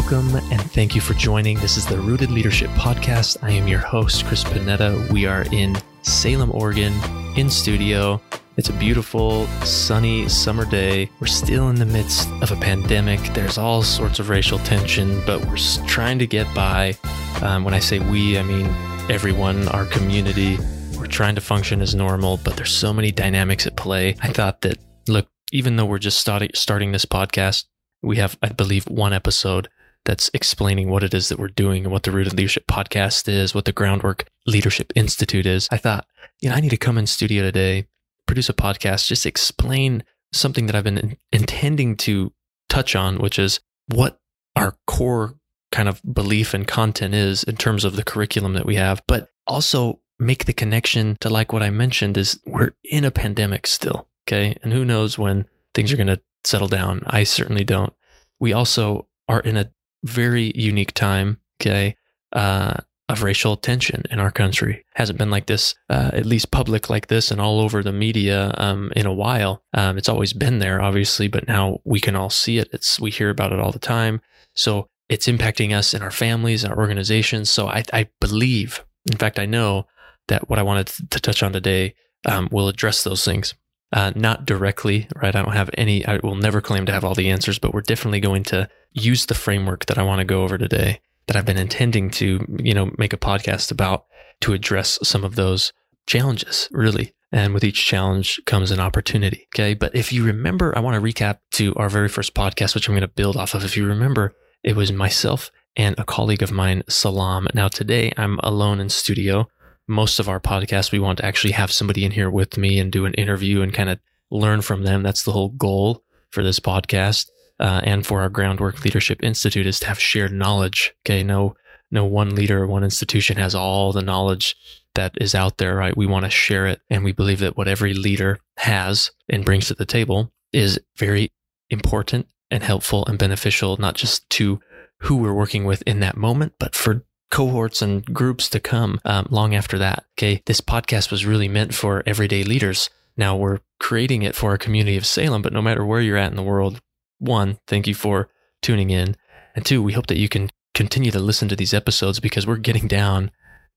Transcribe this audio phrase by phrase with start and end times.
[0.00, 1.58] Welcome and thank you for joining.
[1.58, 3.36] This is the Rooted Leadership Podcast.
[3.42, 5.12] I am your host, Chris Panetta.
[5.12, 6.94] We are in Salem, Oregon,
[7.36, 8.18] in studio.
[8.56, 11.10] It's a beautiful, sunny summer day.
[11.20, 13.20] We're still in the midst of a pandemic.
[13.34, 16.96] There's all sorts of racial tension, but we're trying to get by.
[17.42, 18.68] Um, when I say we, I mean
[19.10, 20.56] everyone, our community.
[20.96, 24.16] We're trying to function as normal, but there's so many dynamics at play.
[24.22, 24.78] I thought that,
[25.08, 27.66] look, even though we're just starting starting this podcast,
[28.00, 29.68] we have, I believe, one episode
[30.10, 33.54] that's explaining what it is that we're doing and what the Rooted Leadership podcast is,
[33.54, 35.68] what the Groundwork Leadership Institute is.
[35.70, 36.04] I thought,
[36.40, 37.86] you know, I need to come in studio today,
[38.26, 40.02] produce a podcast, just explain
[40.32, 42.32] something that I've been in- intending to
[42.68, 44.18] touch on, which is what
[44.56, 45.36] our core
[45.70, 49.28] kind of belief and content is in terms of the curriculum that we have, but
[49.46, 54.08] also make the connection to like what I mentioned is we're in a pandemic still.
[54.26, 54.56] Okay.
[54.64, 57.04] And who knows when things are going to settle down.
[57.06, 57.92] I certainly don't.
[58.40, 59.70] We also are in a
[60.02, 61.96] very unique time, okay,
[62.32, 62.74] uh,
[63.08, 64.84] of racial tension in our country.
[64.94, 68.54] Hasn't been like this, uh, at least public like this and all over the media
[68.56, 69.64] um, in a while.
[69.74, 72.68] Um, it's always been there, obviously, but now we can all see it.
[72.72, 74.20] It's we hear about it all the time.
[74.54, 77.50] So it's impacting us and our families our organizations.
[77.50, 79.86] So I, I believe, in fact, I know
[80.28, 81.94] that what I wanted to touch on today
[82.26, 83.54] um, will address those things
[83.92, 85.34] uh, not directly, right?
[85.34, 87.80] I don't have any, I will never claim to have all the answers, but we're
[87.80, 91.46] definitely going to use the framework that I want to go over today that I've
[91.46, 94.06] been intending to, you know, make a podcast about
[94.40, 95.72] to address some of those
[96.06, 97.14] challenges, really.
[97.32, 99.46] And with each challenge comes an opportunity.
[99.54, 99.74] Okay.
[99.74, 102.94] But if you remember, I want to recap to our very first podcast, which I'm
[102.94, 103.64] going to build off of.
[103.64, 107.46] If you remember, it was myself and a colleague of mine, Salam.
[107.54, 109.48] Now, today I'm alone in studio
[109.90, 112.92] most of our podcasts, we want to actually have somebody in here with me and
[112.92, 113.98] do an interview and kind of
[114.30, 115.02] learn from them.
[115.02, 117.28] That's the whole goal for this podcast.
[117.58, 120.94] Uh, and for our Groundwork Leadership Institute is to have shared knowledge.
[121.04, 121.22] Okay.
[121.22, 121.56] No,
[121.90, 124.56] no one leader or one institution has all the knowledge
[124.94, 125.96] that is out there, right?
[125.96, 126.80] We want to share it.
[126.88, 131.32] And we believe that what every leader has and brings to the table is very
[131.68, 134.60] important and helpful and beneficial, not just to
[135.00, 139.26] who we're working with in that moment, but for cohorts and groups to come um,
[139.30, 140.04] long after that.
[140.18, 140.42] Okay.
[140.46, 142.90] This podcast was really meant for everyday leaders.
[143.16, 146.30] Now we're creating it for our community of Salem, but no matter where you're at
[146.30, 146.80] in the world,
[147.18, 148.28] one, thank you for
[148.62, 149.16] tuning in.
[149.54, 152.56] And two, we hope that you can continue to listen to these episodes because we're
[152.56, 153.30] getting down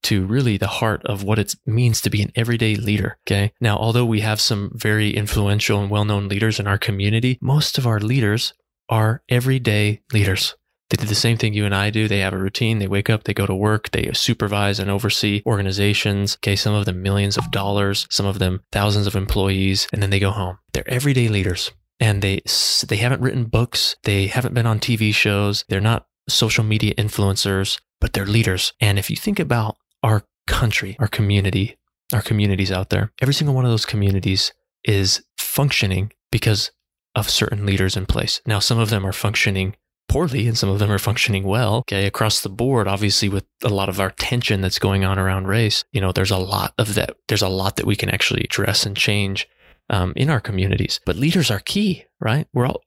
[0.04, 3.18] to really the heart of what it means to be an everyday leader.
[3.26, 3.54] Okay.
[3.60, 7.78] Now, although we have some very influential and well known leaders in our community, most
[7.78, 8.54] of our leaders
[8.90, 10.56] are everyday leaders.
[10.94, 12.08] They did the same thing you and I do.
[12.08, 12.78] They have a routine.
[12.78, 16.38] They wake up, they go to work, they supervise and oversee organizations.
[16.38, 16.56] Okay.
[16.56, 20.20] Some of them millions of dollars, some of them thousands of employees, and then they
[20.20, 20.60] go home.
[20.72, 22.42] They're everyday leaders and they,
[22.88, 23.96] they haven't written books.
[24.04, 25.66] They haven't been on TV shows.
[25.68, 28.74] They're not social media influencers, but they're leaders.
[28.80, 31.76] And if you think about our country, our community,
[32.14, 34.54] our communities out there, every single one of those communities
[34.84, 36.70] is functioning because
[37.16, 38.42] of certain leaders in place.
[38.46, 39.76] Now, some of them are functioning
[40.14, 41.78] poorly and some of them are functioning well.
[41.78, 42.06] Okay.
[42.06, 45.84] Across the board, obviously with a lot of our tension that's going on around race,
[45.92, 47.18] you know, there's a lot of that.
[47.28, 49.48] There's a lot that we can actually address and change.
[49.90, 52.48] Um, in our communities, but leaders are key, right?
[52.54, 52.84] We're all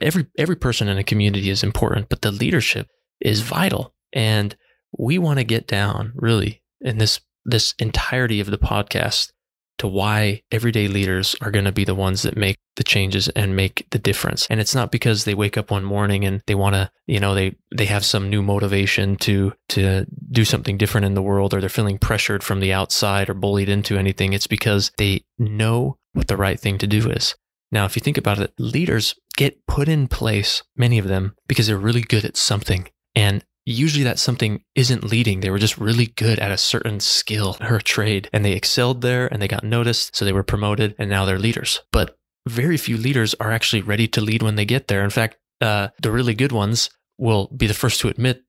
[0.00, 2.86] every every person in a community is important, but the leadership
[3.20, 4.56] is vital, and
[4.96, 9.32] we want to get down really in this this entirety of the podcast
[9.78, 13.56] to why everyday leaders are going to be the ones that make the changes and
[13.56, 14.46] make the difference.
[14.48, 17.34] And it's not because they wake up one morning and they want to, you know,
[17.34, 21.60] they they have some new motivation to to do something different in the world or
[21.60, 24.32] they're feeling pressured from the outside or bullied into anything.
[24.32, 27.34] It's because they know what the right thing to do is.
[27.72, 31.66] Now, if you think about it, leaders get put in place, many of them, because
[31.66, 32.88] they're really good at something.
[33.14, 35.40] And usually that something isn't leading.
[35.40, 39.26] They were just really good at a certain skill or trade and they excelled there
[39.26, 40.14] and they got noticed.
[40.14, 41.80] So they were promoted and now they're leaders.
[41.92, 42.16] But
[42.48, 45.02] very few leaders are actually ready to lead when they get there.
[45.02, 48.44] In fact, uh, the really good ones will be the first to admit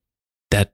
[0.51, 0.71] that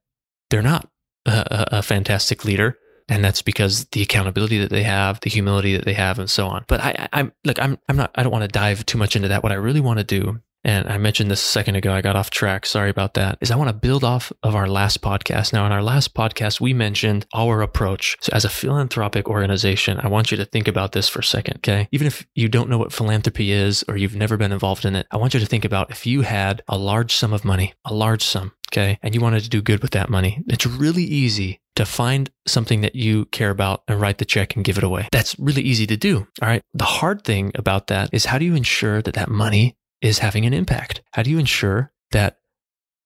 [0.50, 0.90] they're not
[1.26, 2.78] a, a fantastic leader.
[3.10, 6.48] And that's because the accountability that they have, the humility that they have, and so
[6.48, 6.66] on.
[6.68, 9.16] But I, I, am look, I'm, I'm not, I don't want to dive too much
[9.16, 9.44] into that.
[9.44, 11.94] What I really want to do and I mentioned this a second ago.
[11.94, 12.66] I got off track.
[12.66, 13.38] Sorry about that.
[13.42, 15.54] Is I want to build off of our last podcast.
[15.54, 18.18] Now, in our last podcast, we mentioned our approach.
[18.22, 21.58] So, as a philanthropic organization, I want you to think about this for a second.
[21.58, 21.88] Okay.
[21.92, 25.08] Even if you don't know what philanthropy is or you've never been involved in it,
[25.12, 27.94] I want you to think about if you had a large sum of money, a
[27.94, 30.44] large sum, okay, and you wanted to do good with that money.
[30.48, 34.64] It's really easy to find something that you care about and write the check and
[34.64, 35.08] give it away.
[35.12, 36.28] That's really easy to do.
[36.42, 36.62] All right.
[36.74, 40.46] The hard thing about that is how do you ensure that that money is having
[40.46, 41.02] an impact?
[41.14, 42.38] How do you ensure that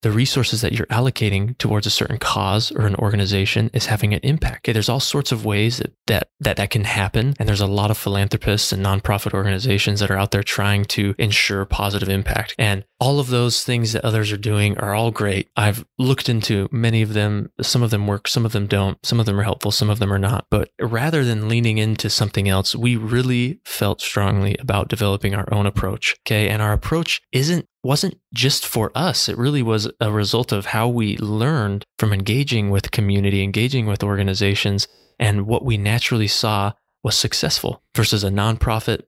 [0.02, 4.20] the resources that you're allocating towards a certain cause or an organization is having an
[4.24, 4.68] impact.
[4.68, 7.68] Okay, there's all sorts of ways that, that that that can happen, and there's a
[7.68, 12.56] lot of philanthropists and nonprofit organizations that are out there trying to ensure positive impact.
[12.60, 15.50] And all of those things that others are doing are all great.
[15.56, 17.52] I've looked into many of them.
[17.62, 19.04] Some of them work, some of them don't.
[19.06, 20.46] Some of them are helpful, some of them are not.
[20.50, 25.66] But rather than leaning into something else, we really felt strongly about developing our own
[25.66, 26.16] approach.
[26.26, 29.30] Okay, and our approach isn't wasn't just for us.
[29.30, 34.04] It really was a result of how we learned from engaging with community, engaging with
[34.04, 39.04] organizations, and what we naturally saw was successful versus a nonprofit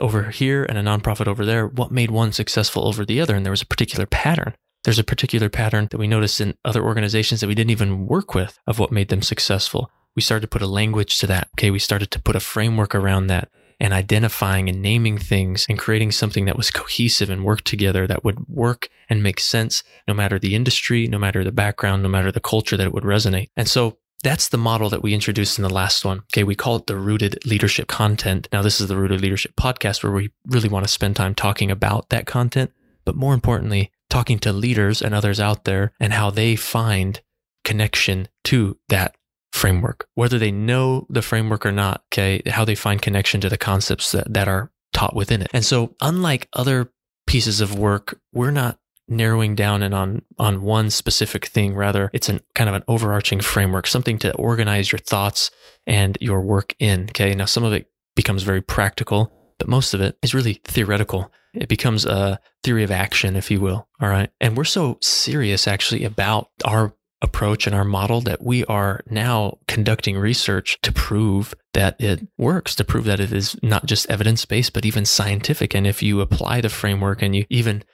[0.00, 1.68] over here and a nonprofit over there.
[1.68, 3.36] What made one successful over the other?
[3.36, 4.54] And there was a particular pattern.
[4.82, 8.34] There's a particular pattern that we noticed in other organizations that we didn't even work
[8.34, 9.88] with of what made them successful.
[10.16, 11.48] We started to put a language to that.
[11.56, 11.70] Okay.
[11.70, 16.12] We started to put a framework around that and identifying and naming things and creating
[16.12, 20.38] something that was cohesive and worked together that would work and make sense no matter
[20.38, 23.50] the industry, no matter the background, no matter the culture that it would resonate.
[23.56, 26.18] And so that's the model that we introduced in the last one.
[26.32, 26.42] Okay.
[26.42, 28.48] We call it the rooted leadership content.
[28.52, 31.70] Now, this is the rooted leadership podcast where we really want to spend time talking
[31.70, 32.72] about that content,
[33.04, 37.20] but more importantly, talking to leaders and others out there and how they find
[37.64, 39.15] connection to that
[39.56, 43.58] framework, whether they know the framework or not, okay, how they find connection to the
[43.58, 45.50] concepts that, that are taught within it.
[45.52, 46.92] And so, unlike other
[47.26, 51.74] pieces of work, we're not narrowing down and on on one specific thing.
[51.74, 55.50] Rather it's an kind of an overarching framework something to organize your thoughts
[55.86, 57.32] and your work in okay?
[57.34, 61.32] Now some of it becomes very practical but most of it is really theoretical.
[61.54, 64.30] It becomes a theory of action if you will all right?
[64.40, 66.92] And we're so serious actually about our
[67.22, 72.74] approach and our model that we are now conducting research to prove that it works,
[72.74, 75.74] to prove that it is not just evidence based, but even scientific.
[75.74, 77.84] And if you apply the framework and you even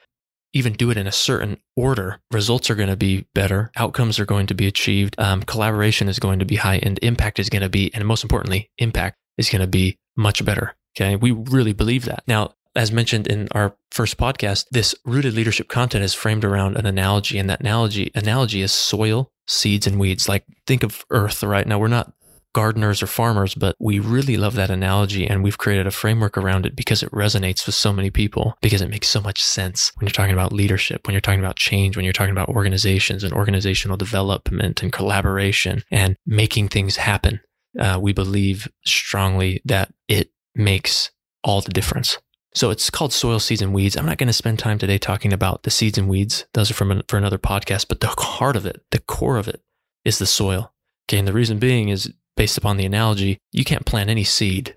[0.55, 4.27] even do it in a certain order, results are going to be better, outcomes are
[4.27, 7.63] going to be achieved, um, collaboration is going to be high, and impact is going
[7.63, 10.75] to be, and most importantly, impact is going to be much better.
[10.95, 11.17] Okay.
[11.17, 12.23] We really believe that.
[12.27, 16.87] Now, as mentioned in our first podcast, this rooted leadership content is framed around an
[16.87, 20.29] analogy, and that analogy analogy is soil, seeds, and weeds.
[20.29, 21.67] Like think of earth, right?
[21.67, 22.13] Now we're not
[22.53, 26.67] gardeners or farmers, but we really love that analogy and we've created a framework around
[26.67, 30.07] it because it resonates with so many people because it makes so much sense when
[30.07, 33.33] you're talking about leadership, when you're talking about change, when you're talking about organizations and
[33.33, 37.41] organizational development and collaboration and making things happen.
[37.79, 41.11] Uh, we believe strongly that it makes
[41.43, 42.19] all the difference.
[42.55, 43.97] So it's called soil seeds and weeds.
[43.97, 46.47] I'm not going to spend time today talking about the seeds and weeds.
[46.53, 49.49] Those are from an, for another podcast, but the heart of it, the core of
[49.49, 49.63] it
[50.05, 50.73] is the soil.
[51.09, 51.19] Okay.
[51.19, 54.77] And the reason being is based upon the analogy, you can't plant any seed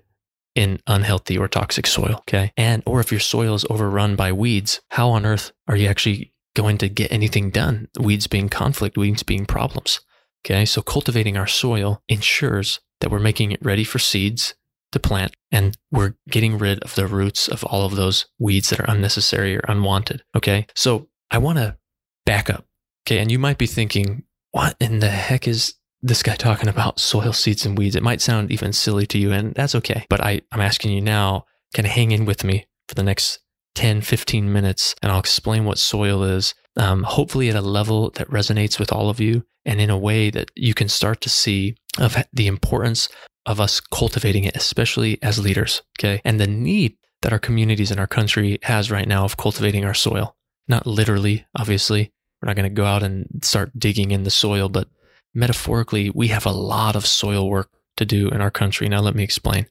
[0.54, 2.16] in unhealthy or toxic soil.
[2.20, 2.50] Okay.
[2.56, 6.32] And, or if your soil is overrun by weeds, how on earth are you actually
[6.54, 7.88] going to get anything done?
[8.00, 10.00] Weeds being conflict, weeds being problems.
[10.44, 10.64] Okay.
[10.64, 14.54] So cultivating our soil ensures that we're making it ready for seeds
[15.00, 18.90] plant and we're getting rid of the roots of all of those weeds that are
[18.90, 20.22] unnecessary or unwanted.
[20.34, 20.66] Okay.
[20.74, 21.76] So I want to
[22.24, 22.66] back up.
[23.06, 23.18] Okay.
[23.18, 27.32] And you might be thinking, what in the heck is this guy talking about soil
[27.32, 27.96] seeds and weeds?
[27.96, 30.06] It might sound even silly to you, and that's okay.
[30.08, 33.40] But I, I'm asking you now, kind of hang in with me for the next
[33.74, 38.30] 10, 15 minutes, and I'll explain what soil is, um, hopefully at a level that
[38.30, 41.76] resonates with all of you and in a way that you can start to see
[41.98, 43.08] of the importance
[43.46, 46.20] of us cultivating it, especially as leaders, okay?
[46.24, 49.94] And the need that our communities and our country has right now of cultivating our
[49.94, 50.36] soil.
[50.68, 52.12] Not literally, obviously.
[52.42, 54.88] We're not going to go out and start digging in the soil, but
[55.32, 58.88] metaphorically, we have a lot of soil work to do in our country.
[58.88, 59.66] Now, let me explain.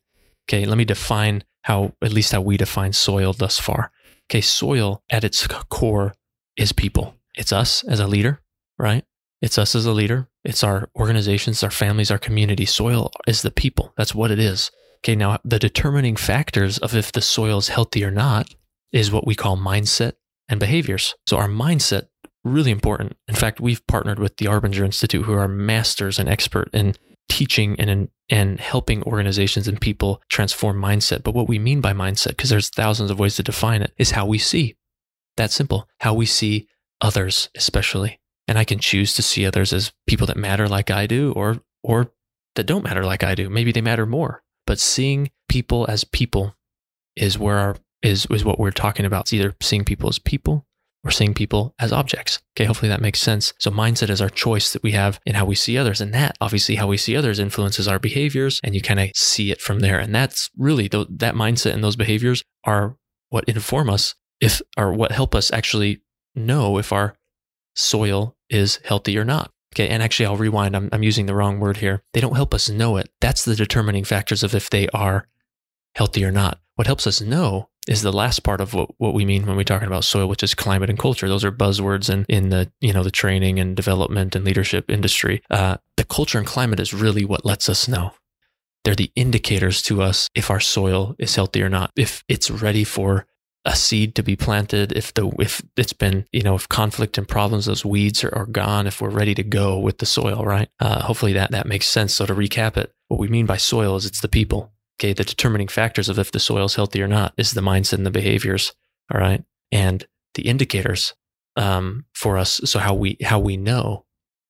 [0.48, 3.92] Okay, let me define how, at least how we define soil thus far.
[4.30, 6.14] Okay, soil at its core
[6.58, 7.16] is people.
[7.36, 8.42] It's us as a leader,
[8.80, 9.04] right?
[9.42, 10.30] It's us as a leader.
[10.46, 12.66] It's our organizations, our families, our community.
[12.66, 13.94] Soil is the people.
[13.98, 14.72] That's what it is.
[15.00, 18.56] Okay, now the determining factors of if the soil is healthy or not
[18.92, 20.14] is what we call mindset
[20.48, 21.16] and behaviors.
[21.28, 22.08] So our mindset
[22.44, 23.18] really important.
[23.28, 26.96] In fact, we've partnered with the Arbinger Institute, who are masters and expert in
[27.28, 31.24] teaching and in, and helping organizations and people transform mindset.
[31.24, 34.12] But what we mean by mindset, because there's thousands of ways to define it, is
[34.12, 34.76] how we see.
[35.38, 35.90] That simple.
[36.00, 36.68] How we see
[37.02, 38.20] others, especially.
[38.48, 41.62] And I can choose to see others as people that matter like I do or
[41.84, 42.12] or
[42.56, 43.50] that don't matter like I do.
[43.50, 44.44] Maybe they matter more.
[44.66, 46.56] But seeing people as people
[47.16, 49.22] is where our is is what we're talking about.
[49.22, 50.66] It's either seeing people as people
[51.04, 52.40] or seeing people as objects.
[52.56, 53.54] Okay, hopefully that makes sense.
[53.60, 56.02] So mindset is our choice that we have in how we see others.
[56.02, 59.52] And that obviously how we see others influences our behaviors and you kind of see
[59.52, 60.00] it from there.
[60.00, 62.98] And that's really th- that mindset and those behaviors are
[63.30, 66.02] what inform us if or what help us actually
[66.34, 67.16] know if our
[67.76, 69.52] soil is healthy or not.
[69.74, 69.90] Okay.
[69.90, 70.76] And actually, I'll rewind.
[70.76, 72.02] I'm, I'm using the wrong word here.
[72.14, 73.10] They don't help us know it.
[73.20, 75.28] That's the determining factors of if they are
[75.96, 76.60] healthy or not.
[76.76, 79.64] What helps us know is the last part of what, what we mean when we're
[79.64, 81.28] talking about soil, which is climate and culture.
[81.28, 85.44] Those are buzzwords in, in the, you know, the training and development and leadership industry.
[85.50, 88.14] Uh, the culture and climate is really what lets us know.
[88.84, 92.84] They're the indicators to us if our soil is healthy or not, if it's ready
[92.84, 93.26] for
[93.66, 97.28] a seed to be planted, if the if it's been you know if conflict and
[97.28, 100.70] problems, those weeds are, are gone, if we're ready to go with the soil, right?
[100.80, 102.14] Uh, hopefully that that makes sense.
[102.14, 104.72] So to recap it, what we mean by soil is it's the people.
[105.00, 107.94] Okay, the determining factors of if the soil is healthy or not is the mindset
[107.94, 108.74] and the behaviors.
[109.14, 110.06] All right, and
[110.36, 111.14] the indicators
[111.56, 112.62] um, for us.
[112.66, 114.05] So how we how we know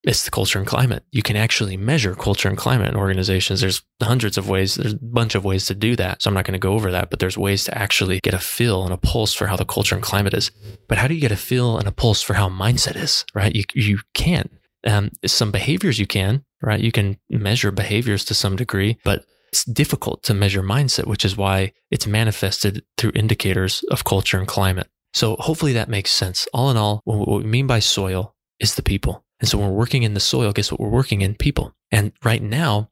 [0.05, 1.03] it's the culture and climate.
[1.11, 3.61] You can actually measure culture and climate in organizations.
[3.61, 4.75] There's hundreds of ways.
[4.75, 6.21] There's a bunch of ways to do that.
[6.21, 8.39] So I'm not going to go over that, but there's ways to actually get a
[8.39, 10.51] feel and a pulse for how the culture and climate is.
[10.87, 13.55] But how do you get a feel and a pulse for how mindset is, right?
[13.55, 14.49] You, you can.
[14.85, 16.79] Um, some behaviors you can, right?
[16.79, 21.35] You can measure behaviors to some degree, but it's difficult to measure mindset, which is
[21.35, 24.87] why it's manifested through indicators of culture and climate.
[25.13, 26.47] So hopefully that makes sense.
[26.53, 29.24] All in all, what we mean by soil is the people.
[29.39, 30.79] And so we're working in the soil, guess what?
[30.79, 31.73] We're working in people.
[31.91, 32.89] And right now,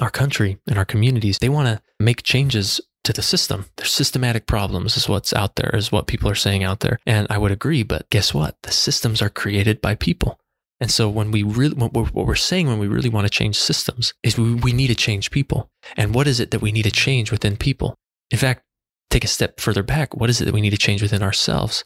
[0.00, 3.66] our country and our communities, they want to make changes to the system.
[3.76, 6.98] There's systematic problems is what's out there, is what people are saying out there.
[7.06, 8.56] And I would agree, but guess what?
[8.62, 10.38] The systems are created by people.
[10.80, 14.12] And so when we really, what we're saying when we really want to change systems
[14.22, 15.70] is we, we need to change people.
[15.96, 17.94] And what is it that we need to change within people?
[18.30, 18.62] In fact,
[19.08, 20.14] take a step further back.
[20.14, 21.84] What is it that we need to change within ourselves?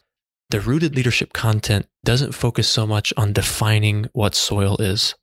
[0.51, 5.15] The rooted leadership content doesn't focus so much on defining what soil is.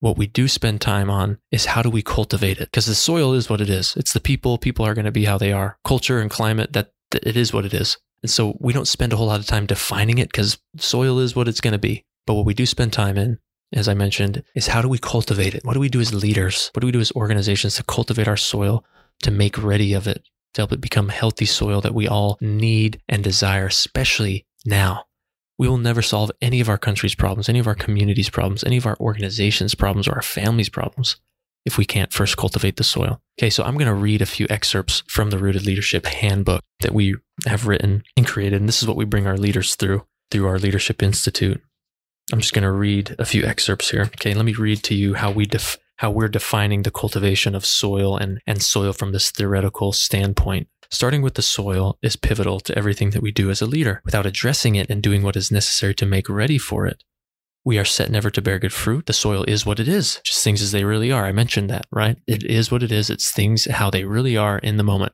[0.00, 2.70] What we do spend time on is how do we cultivate it?
[2.70, 3.96] Because the soil is what it is.
[3.96, 4.58] It's the people.
[4.58, 5.78] People are going to be how they are.
[5.86, 7.96] Culture and climate, that, that it is what it is.
[8.20, 11.34] And so we don't spend a whole lot of time defining it because soil is
[11.34, 12.04] what it's going to be.
[12.26, 13.38] But what we do spend time in,
[13.72, 15.64] as I mentioned, is how do we cultivate it?
[15.64, 16.70] What do we do as leaders?
[16.74, 18.84] What do we do as organizations to cultivate our soil,
[19.22, 23.00] to make ready of it, to help it become healthy soil that we all need
[23.08, 25.04] and desire, especially now?
[25.58, 28.76] We will never solve any of our country's problems, any of our community's problems, any
[28.76, 31.16] of our organization's problems, or our family's problems
[31.64, 33.20] if we can't first cultivate the soil.
[33.38, 36.92] Okay, so I'm going to read a few excerpts from the Rooted Leadership Handbook that
[36.92, 37.16] we
[37.46, 38.60] have written and created.
[38.60, 41.62] And this is what we bring our leaders through, through our Leadership Institute.
[42.32, 44.02] I'm just going to read a few excerpts here.
[44.02, 47.64] Okay, let me read to you how we def- how we're defining the cultivation of
[47.64, 50.66] soil and, and soil from this theoretical standpoint.
[50.94, 54.00] Starting with the soil is pivotal to everything that we do as a leader.
[54.04, 57.02] Without addressing it and doing what is necessary to make ready for it,
[57.64, 59.06] we are set never to bear good fruit.
[59.06, 61.26] The soil is what it is, just things as they really are.
[61.26, 62.16] I mentioned that, right?
[62.28, 63.10] It is what it is.
[63.10, 65.12] It's things how they really are in the moment.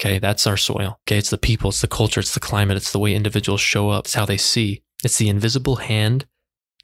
[0.00, 1.00] Okay, that's our soil.
[1.02, 3.90] Okay, it's the people, it's the culture, it's the climate, it's the way individuals show
[3.90, 4.84] up, it's how they see.
[5.02, 6.26] It's the invisible hand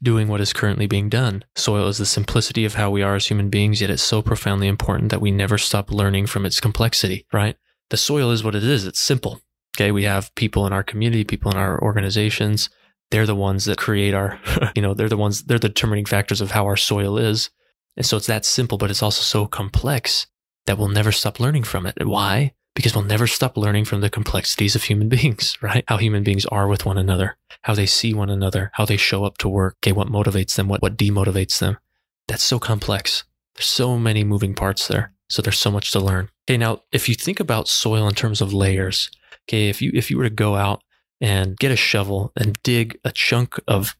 [0.03, 1.45] doing what is currently being done.
[1.55, 4.67] Soil is the simplicity of how we are as human beings, yet it's so profoundly
[4.67, 7.55] important that we never stop learning from its complexity, right?
[7.89, 8.85] The soil is what it is.
[8.85, 9.41] It's simple.
[9.77, 9.91] Okay.
[9.91, 12.69] We have people in our community, people in our organizations.
[13.11, 14.39] They're the ones that create our,
[14.75, 17.49] you know, they're the ones, they're the determining factors of how our soil is.
[17.97, 20.27] And so it's that simple, but it's also so complex
[20.65, 22.05] that we'll never stop learning from it.
[22.05, 22.53] Why?
[22.75, 25.83] because we'll never stop learning from the complexities of human beings, right?
[25.87, 29.23] How human beings are with one another, how they see one another, how they show
[29.23, 31.77] up to work, okay, what motivates them, what, what demotivates them.
[32.27, 33.23] That's so complex.
[33.55, 35.13] There's so many moving parts there.
[35.29, 36.29] So there's so much to learn.
[36.47, 39.09] Okay, now if you think about soil in terms of layers,
[39.47, 40.81] okay, if you if you were to go out
[41.21, 43.95] and get a shovel and dig a chunk of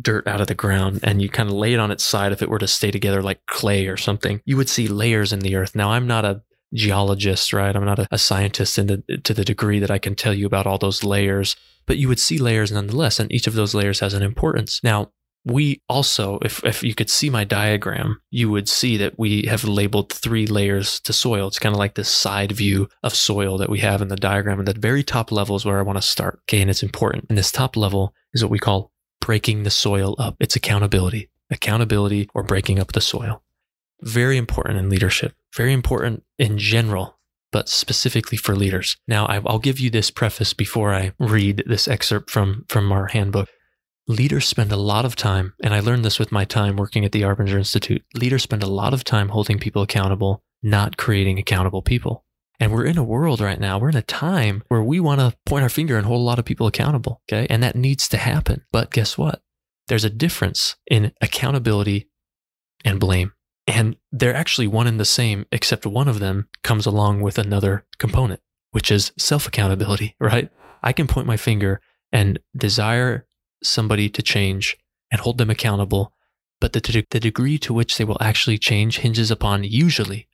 [0.00, 2.40] dirt out of the ground and you kind of lay it on its side if
[2.40, 5.54] it were to stay together like clay or something, you would see layers in the
[5.54, 5.74] earth.
[5.74, 6.42] Now I'm not a
[6.74, 7.74] geologist, right?
[7.74, 10.46] I'm not a, a scientist in the, to the degree that I can tell you
[10.46, 14.00] about all those layers, but you would see layers nonetheless, and each of those layers
[14.00, 14.80] has an importance.
[14.82, 15.10] Now,
[15.44, 19.64] we also, if, if you could see my diagram, you would see that we have
[19.64, 21.48] labeled three layers to soil.
[21.48, 24.60] It's kind of like this side view of soil that we have in the diagram.
[24.60, 26.40] And the very top level is where I want to start.
[26.44, 26.60] Okay.
[26.60, 27.26] And it's important.
[27.28, 30.36] And this top level is what we call breaking the soil up.
[30.38, 33.42] It's accountability, accountability or breaking up the soil.
[34.00, 37.18] Very important in leadership, very important in general,
[37.52, 38.96] but specifically for leaders.
[39.06, 43.48] Now, I'll give you this preface before I read this excerpt from, from our handbook.
[44.08, 47.12] Leaders spend a lot of time, and I learned this with my time working at
[47.12, 48.04] the Arbinger Institute.
[48.14, 52.24] Leaders spend a lot of time holding people accountable, not creating accountable people.
[52.58, 55.36] And we're in a world right now, we're in a time where we want to
[55.46, 57.22] point our finger and hold a lot of people accountable.
[57.30, 57.46] Okay.
[57.48, 58.62] And that needs to happen.
[58.72, 59.40] But guess what?
[59.86, 62.08] There's a difference in accountability
[62.84, 63.32] and blame.
[63.68, 67.84] And they're actually one and the same, except one of them comes along with another
[67.98, 68.40] component,
[68.72, 70.50] which is self accountability, right?
[70.82, 71.80] I can point my finger
[72.10, 73.26] and desire
[73.62, 74.76] somebody to change
[75.10, 76.12] and hold them accountable,
[76.60, 80.28] but the, the degree to which they will actually change hinges upon usually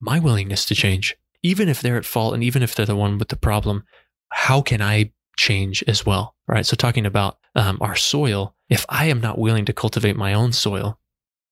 [0.00, 1.16] my willingness to change.
[1.42, 3.84] Even if they're at fault and even if they're the one with the problem,
[4.30, 6.34] how can I change as well?
[6.46, 6.66] Right.
[6.66, 10.52] So, talking about um, our soil, if I am not willing to cultivate my own
[10.52, 10.98] soil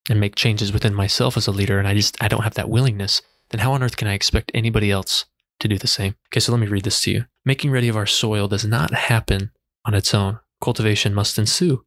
[0.08, 2.68] and make changes within myself as a leader, and I just I don't have that
[2.68, 5.26] willingness, then how on earth can I expect anybody else
[5.60, 6.16] to do the same?
[6.28, 7.26] Okay, so let me read this to you.
[7.44, 9.50] Making ready of our soil does not happen
[9.84, 10.38] on its own.
[10.60, 11.84] Cultivation must ensue.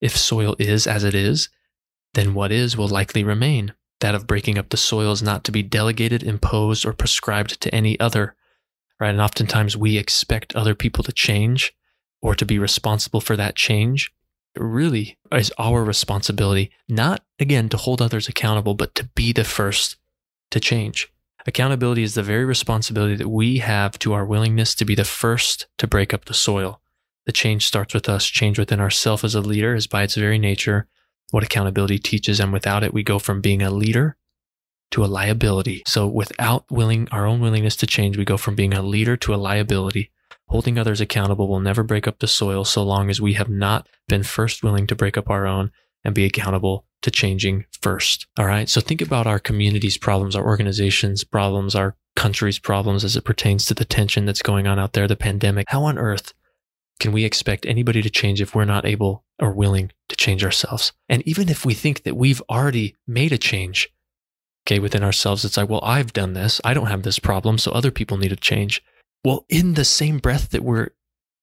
[0.00, 1.48] If soil is as it is,
[2.14, 3.74] then what is will likely remain.
[4.00, 7.74] That of breaking up the soil is not to be delegated, imposed, or prescribed to
[7.74, 8.34] any other.
[8.98, 9.10] Right?
[9.10, 11.74] And oftentimes we expect other people to change
[12.22, 14.12] or to be responsible for that change.
[14.54, 19.44] It really is our responsibility, not again to hold others accountable, but to be the
[19.44, 19.96] first
[20.50, 21.12] to change.
[21.46, 25.66] Accountability is the very responsibility that we have to our willingness to be the first
[25.78, 26.82] to break up the soil.
[27.30, 28.26] The change starts with us.
[28.26, 30.88] Change within ourselves as a leader is by its very nature
[31.30, 32.40] what accountability teaches.
[32.40, 34.16] And without it, we go from being a leader
[34.90, 35.84] to a liability.
[35.86, 39.32] So without willing our own willingness to change, we go from being a leader to
[39.32, 40.10] a liability.
[40.48, 43.86] Holding others accountable will never break up the soil so long as we have not
[44.08, 45.70] been first willing to break up our own
[46.02, 48.26] and be accountable to changing first.
[48.40, 48.68] All right.
[48.68, 53.66] So think about our community's problems, our organization's problems, our country's problems as it pertains
[53.66, 55.66] to the tension that's going on out there, the pandemic.
[55.68, 56.34] How on earth
[57.00, 60.92] can we expect anybody to change if we're not able or willing to change ourselves?
[61.08, 63.88] And even if we think that we've already made a change,
[64.64, 66.60] okay, within ourselves, it's like, well, I've done this.
[66.62, 67.58] I don't have this problem.
[67.58, 68.82] So other people need to change.
[69.24, 70.90] Well, in the same breath that we're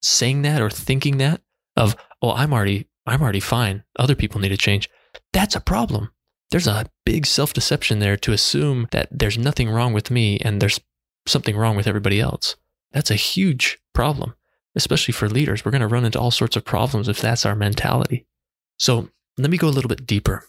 [0.01, 1.41] saying that or thinking that
[1.75, 3.83] of, well, I'm already, I'm already fine.
[3.97, 4.89] Other people need to change.
[5.33, 6.11] That's a problem.
[6.51, 10.61] There's a big self deception there to assume that there's nothing wrong with me and
[10.61, 10.79] there's
[11.25, 12.55] something wrong with everybody else.
[12.93, 14.36] That's a huge problem
[14.77, 15.65] especially for leaders.
[15.65, 18.25] We're going to run into all sorts of problems if that's our mentality.
[18.77, 20.45] So let me go a little bit deeper.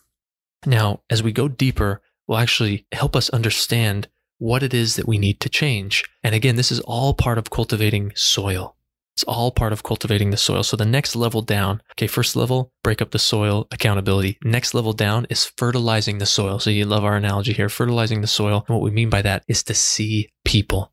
[0.65, 4.07] Now, as we go deeper, will actually help us understand
[4.39, 6.05] what it is that we need to change.
[6.23, 8.77] And again, this is all part of cultivating soil.
[9.17, 10.63] It's all part of cultivating the soil.
[10.63, 14.39] So the next level down, okay, first level, break up the soil, accountability.
[14.45, 16.61] Next level down is fertilizing the soil.
[16.61, 18.65] So you love our analogy here, fertilizing the soil.
[18.69, 20.93] And what we mean by that is to see people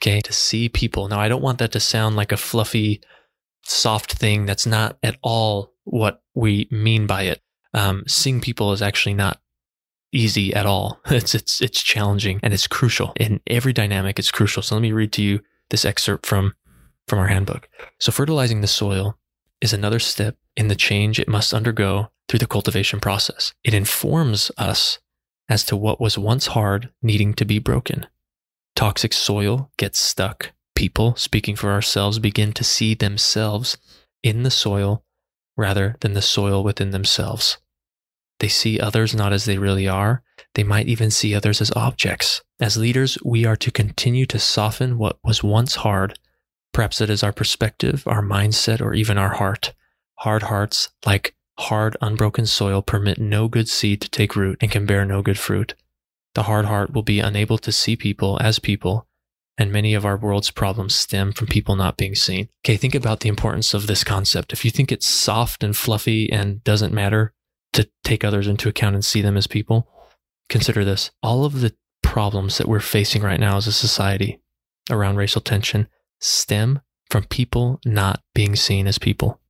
[0.00, 1.08] okay, to see people.
[1.08, 3.00] Now, I don't want that to sound like a fluffy,
[3.64, 4.46] soft thing.
[4.46, 7.40] That's not at all what we mean by it.
[7.74, 9.40] Um, seeing people is actually not
[10.12, 11.00] easy at all.
[11.10, 14.18] It's, it's, it's challenging and it's crucial in every dynamic.
[14.18, 14.62] It's crucial.
[14.62, 16.54] So let me read to you this excerpt from,
[17.06, 17.68] from our handbook.
[17.98, 19.18] So fertilizing the soil
[19.60, 23.52] is another step in the change it must undergo through the cultivation process.
[23.64, 24.98] It informs us
[25.48, 28.06] as to what was once hard needing to be broken.
[28.78, 30.52] Toxic soil gets stuck.
[30.76, 33.76] People, speaking for ourselves, begin to see themselves
[34.22, 35.02] in the soil
[35.56, 37.58] rather than the soil within themselves.
[38.38, 40.22] They see others not as they really are.
[40.54, 42.40] They might even see others as objects.
[42.60, 46.16] As leaders, we are to continue to soften what was once hard.
[46.72, 49.74] Perhaps it is our perspective, our mindset, or even our heart.
[50.18, 54.86] Hard hearts, like hard, unbroken soil, permit no good seed to take root and can
[54.86, 55.74] bear no good fruit.
[56.38, 59.08] The hard heart will be unable to see people as people,
[59.56, 62.48] and many of our world's problems stem from people not being seen.
[62.64, 64.52] Okay, think about the importance of this concept.
[64.52, 67.34] If you think it's soft and fluffy and doesn't matter
[67.72, 69.88] to take others into account and see them as people,
[70.48, 71.10] consider this.
[71.24, 71.74] All of the
[72.04, 74.40] problems that we're facing right now as a society
[74.90, 75.88] around racial tension
[76.20, 76.78] stem
[77.10, 79.40] from people not being seen as people.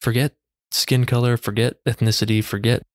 [0.00, 0.32] Forget
[0.70, 2.86] skin color, forget ethnicity, forget,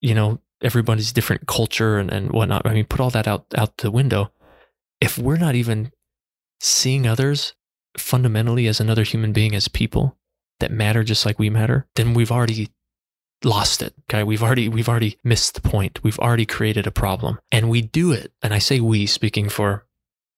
[0.00, 2.66] you know, everybody's different culture and, and whatnot.
[2.66, 4.32] I mean, put all that out, out the window.
[5.00, 5.92] If we're not even
[6.60, 7.54] seeing others
[7.96, 10.18] fundamentally as another human being, as people
[10.60, 12.68] that matter just like we matter, then we've already
[13.42, 13.94] lost it.
[14.08, 14.22] Okay.
[14.22, 16.02] We've already, we've already missed the point.
[16.04, 18.32] We've already created a problem and we do it.
[18.42, 19.86] And I say we speaking for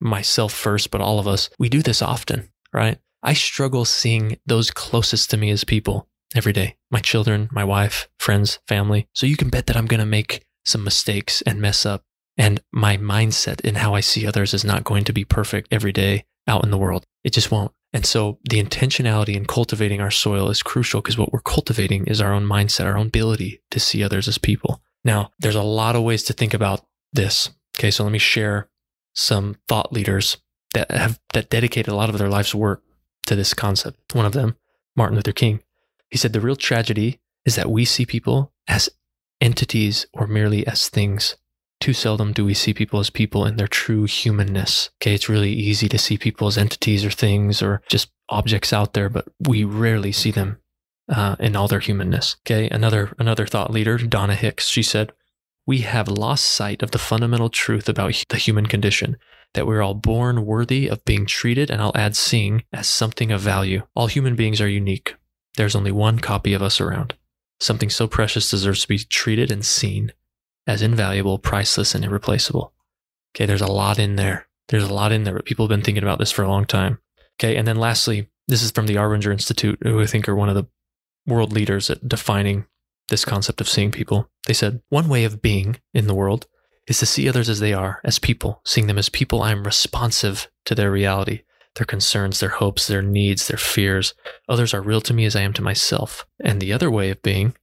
[0.00, 2.98] myself first, but all of us, we do this often, right?
[3.22, 8.08] I struggle seeing those closest to me as people every day my children, my wife,
[8.18, 9.08] friends, family.
[9.14, 12.04] So you can bet that I'm going to make some mistakes and mess up.
[12.36, 15.92] And my mindset in how I see others is not going to be perfect every
[15.92, 17.04] day out in the world.
[17.24, 17.72] It just won't.
[17.92, 22.20] And so the intentionality in cultivating our soil is crucial because what we're cultivating is
[22.20, 24.82] our own mindset, our own ability to see others as people.
[25.04, 27.50] Now, there's a lot of ways to think about this.
[27.78, 27.90] Okay.
[27.90, 28.68] So let me share
[29.14, 30.38] some thought leaders
[30.72, 32.82] that have, that dedicated a lot of their life's work
[33.26, 34.14] to this concept.
[34.14, 34.56] One of them,
[34.96, 35.60] Martin Luther King.
[36.12, 38.90] He said the real tragedy is that we see people as
[39.40, 41.36] entities or merely as things.
[41.80, 44.90] Too seldom do we see people as people in their true humanness.
[45.00, 48.92] Okay, it's really easy to see people as entities or things or just objects out
[48.92, 50.58] there, but we rarely see them
[51.08, 52.36] uh, in all their humanness.
[52.44, 55.14] Okay, another another thought leader, Donna Hicks, she said,
[55.66, 59.16] "We have lost sight of the fundamental truth about the human condition."
[59.54, 63.40] That we're all born worthy of being treated, and I'll add seeing as something of
[63.40, 63.86] value.
[63.94, 65.14] All human beings are unique.
[65.56, 67.14] There's only one copy of us around.
[67.60, 70.12] Something so precious deserves to be treated and seen
[70.66, 72.72] as invaluable, priceless, and irreplaceable.
[73.34, 74.48] Okay, there's a lot in there.
[74.68, 75.34] There's a lot in there.
[75.34, 76.98] But people have been thinking about this for a long time.
[77.38, 80.48] Okay, and then lastly, this is from the Arbinger Institute, who I think are one
[80.48, 80.66] of the
[81.26, 82.66] world leaders at defining
[83.08, 84.28] this concept of seeing people.
[84.46, 86.46] They said, one way of being in the world
[86.86, 88.60] is to see others as they are, as people.
[88.64, 91.42] Seeing them as people, I am responsive to their reality,
[91.76, 94.14] their concerns, their hopes, their needs, their fears.
[94.48, 96.26] Others are real to me as I am to myself.
[96.40, 97.54] And the other way of being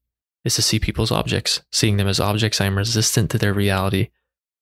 [0.43, 1.61] is to see people as objects.
[1.71, 4.09] Seeing them as objects, I am resistant to their reality.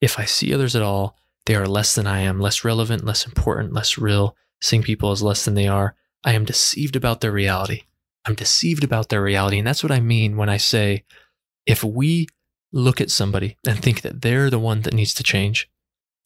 [0.02, 3.26] If I see others at all, they are less than I am, less relevant, less
[3.26, 4.36] important, less real.
[4.62, 7.84] Seeing people as less than they are, I am deceived about their reality.
[8.26, 9.58] I'm deceived about their reality.
[9.58, 11.06] And that's what I mean when I say
[11.66, 12.28] if we
[12.74, 15.70] look at somebody and think that they're the one that needs to change,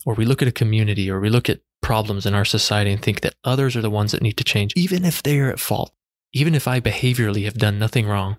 [0.05, 3.01] or we look at a community or we look at problems in our society and
[3.01, 5.91] think that others are the ones that need to change, even if they're at fault,
[6.33, 8.37] even if I behaviorally have done nothing wrong,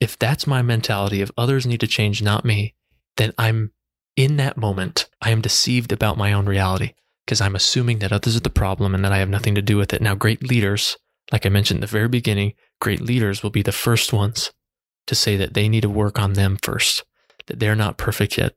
[0.00, 2.74] if that's my mentality if others need to change, not me,
[3.16, 3.72] then I'm
[4.16, 8.36] in that moment, I am deceived about my own reality because I'm assuming that others
[8.36, 10.00] are the problem and that I have nothing to do with it.
[10.00, 10.96] Now, great leaders,
[11.30, 14.52] like I mentioned at the very beginning, great leaders will be the first ones
[15.06, 17.04] to say that they need to work on them first,
[17.46, 18.54] that they're not perfect yet,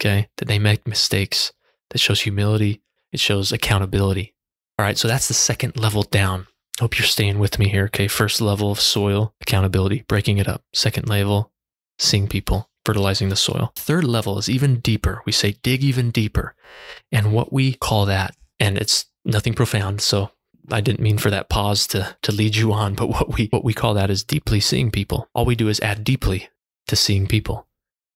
[0.00, 0.28] okay?
[0.38, 1.52] That they make mistakes.
[1.90, 2.80] That shows humility,
[3.14, 4.34] it shows accountability.
[4.78, 6.48] All right, so that's the second level down.
[6.80, 8.08] Hope you're staying with me here, okay?
[8.08, 10.62] First level of soil, accountability, breaking it up.
[10.74, 11.52] Second level,
[12.00, 13.72] seeing people, fertilizing the soil.
[13.76, 15.22] Third level is even deeper.
[15.24, 16.56] We say dig even deeper.
[17.12, 20.32] And what we call that, and it's nothing profound, so
[20.72, 23.64] I didn't mean for that pause to, to lead you on, but what we, what
[23.64, 25.28] we call that is deeply seeing people.
[25.34, 26.48] All we do is add deeply
[26.88, 27.68] to seeing people.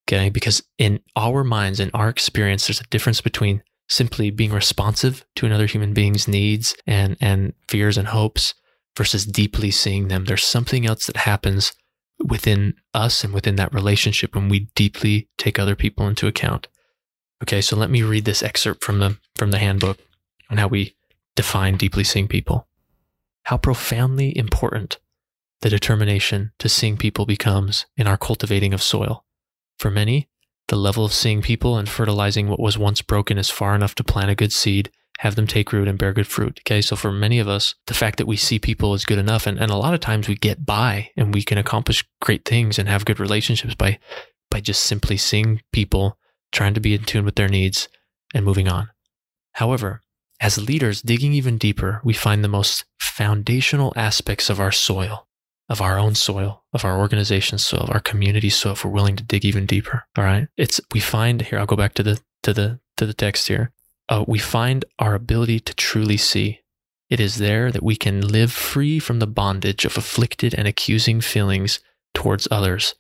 [0.08, 0.30] Okay.
[0.30, 5.46] Because in our minds, in our experience, there's a difference between simply being responsive to
[5.46, 8.55] another human being's needs and, and fears and hopes
[8.96, 10.24] versus deeply seeing them.
[10.24, 11.72] There's something else that happens
[12.24, 16.68] within us and within that relationship when we deeply take other people into account.
[17.42, 19.98] Okay, so let me read this excerpt from the from the handbook
[20.51, 20.96] on how we
[21.37, 22.66] define deeply seeing people.
[23.44, 24.98] How profoundly important
[25.61, 29.24] the determination to seeing people becomes in our cultivating of soil.
[29.79, 30.29] For many,
[30.68, 34.04] the level of seeing people and fertilizing what was once broken is far enough to
[34.04, 36.61] plant a good seed, have them take root and bear good fruit.
[36.62, 36.81] Okay.
[36.81, 39.46] So for many of us, the fact that we see people is good enough.
[39.46, 42.78] And, and a lot of times we get by and we can accomplish great things
[42.78, 43.98] and have good relationships by,
[44.50, 46.18] by just simply seeing people,
[46.52, 47.88] trying to be in tune with their needs
[48.35, 48.90] and moving on.
[49.54, 50.02] However,
[50.40, 55.26] as leaders, digging even deeper, we find the most foundational aspects of our soil,
[55.68, 59.16] of our own soil, of our organization's soil, of our community's soil, if we're willing
[59.16, 60.04] to dig even deeper.
[60.16, 60.48] All right.
[60.57, 63.72] It's, we find here, I'll go back to the, to the, to the text here.
[64.09, 66.61] Uh, we find our ability to truly see.
[67.11, 71.20] It is there that we can live free from the bondage of afflicted and accusing
[71.20, 71.81] feelings
[72.14, 72.94] towards others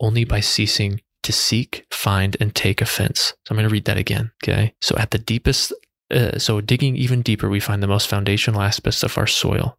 [0.00, 3.34] only by ceasing to seek, find, and take offense.
[3.44, 4.32] So I'm going to read that again.
[4.42, 4.74] Okay.
[4.80, 5.72] So at the deepest
[6.10, 9.78] uh, so, digging even deeper, we find the most foundational aspects of our soil,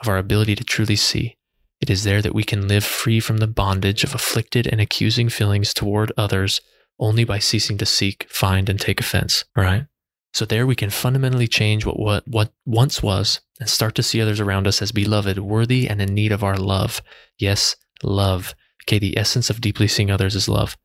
[0.00, 1.36] of our ability to truly see.
[1.80, 5.28] It is there that we can live free from the bondage of afflicted and accusing
[5.28, 6.60] feelings toward others
[6.98, 9.44] only by ceasing to seek, find, and take offense.
[9.56, 9.86] right?
[10.32, 14.20] So there we can fundamentally change what, what, what once was and start to see
[14.20, 17.02] others around us as beloved, worthy, and in need of our love.
[17.38, 18.54] Yes, love.
[18.84, 20.76] Okay, the essence of deeply seeing others is love.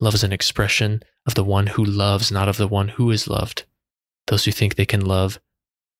[0.00, 3.26] Love is an expression of the one who loves, not of the one who is
[3.26, 3.64] loved.
[4.26, 5.40] Those who think they can love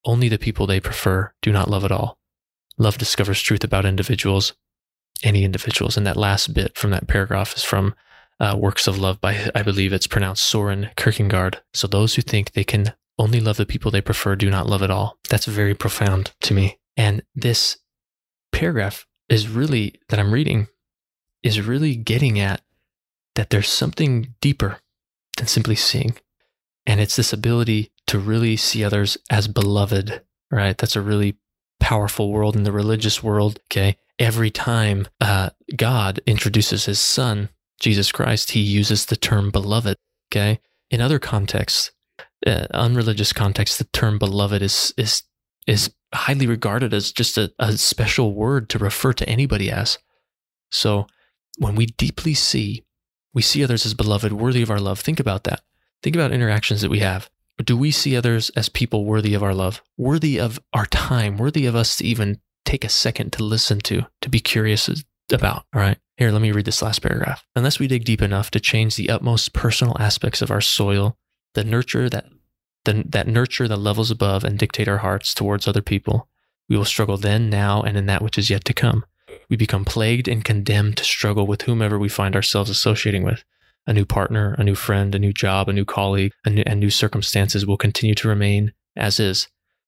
[0.05, 2.19] only the people they prefer do not love at all.
[2.77, 4.53] Love discovers truth about individuals,
[5.23, 5.97] any individuals.
[5.97, 7.95] And that last bit from that paragraph is from
[8.39, 11.61] uh, Works of Love by, I believe it's pronounced Soren Kierkegaard.
[11.73, 14.83] So those who think they can only love the people they prefer do not love
[14.83, 15.17] at all.
[15.29, 16.79] That's very profound to me.
[16.97, 17.77] And this
[18.51, 20.67] paragraph is really, that I'm reading,
[21.43, 22.61] is really getting at
[23.35, 24.79] that there's something deeper
[25.37, 26.15] than simply seeing.
[26.85, 30.77] And it's this ability to really see others as beloved, right?
[30.77, 31.37] That's a really
[31.85, 33.59] powerful world in the religious world.
[33.67, 33.95] Okay.
[34.17, 39.95] Every time uh, God introduces his son, Jesus Christ, he uses the term beloved.
[40.31, 40.59] Okay.
[40.89, 41.91] In other contexts,
[42.47, 45.21] uh, unreligious contexts, the term beloved is, is,
[45.67, 49.99] is highly regarded as just a, a special word to refer to anybody as.
[50.71, 51.05] So
[51.59, 52.83] when we deeply see,
[53.31, 55.01] we see others as beloved, worthy of our love.
[55.01, 55.61] Think about that.
[56.01, 57.29] Think about interactions that we have
[57.63, 61.65] do we see others as people worthy of our love, worthy of our time, worthy
[61.65, 64.89] of us to even take a second to listen to, to be curious
[65.31, 65.65] about.
[65.73, 65.97] All right.
[66.17, 67.45] Here, let me read this last paragraph.
[67.55, 71.17] Unless we dig deep enough to change the utmost personal aspects of our soil,
[71.53, 72.25] the nurture that
[72.85, 76.29] the, that nurture the levels above and dictate our hearts towards other people,
[76.69, 79.05] we will struggle then, now, and in that which is yet to come.
[79.49, 83.43] We become plagued and condemned to struggle with whomever we find ourselves associating with.
[83.87, 86.89] A new partner, a new friend, a new job, a new colleague, new, and new
[86.89, 89.47] circumstances will continue to remain as is.